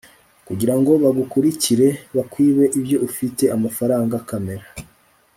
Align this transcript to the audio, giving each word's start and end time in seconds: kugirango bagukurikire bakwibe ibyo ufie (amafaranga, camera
kugirango 0.47 0.91
bagukurikire 1.03 1.87
bakwibe 2.15 2.65
ibyo 2.79 2.97
ufie 3.07 3.45
(amafaranga, 3.57 4.15
camera 4.29 4.65